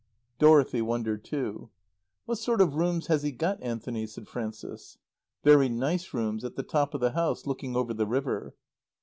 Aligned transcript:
Dorothy 0.39 0.81
wondered 0.81 1.23
too. 1.23 1.69
"What 2.25 2.39
sort 2.39 2.59
of 2.59 2.73
rooms 2.73 3.05
has 3.05 3.21
he 3.21 3.31
got, 3.31 3.61
Anthony?" 3.61 4.07
said 4.07 4.27
Frances. 4.27 4.97
"Very 5.43 5.69
nice 5.69 6.11
rooms, 6.11 6.43
at 6.43 6.55
the 6.55 6.63
top 6.63 6.95
of 6.95 7.01
the 7.01 7.11
house, 7.11 7.45
looking 7.45 7.75
over 7.75 7.93
the 7.93 8.07
river." 8.07 8.55